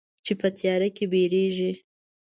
[0.25, 1.71] چې په تیاره کې بیریږې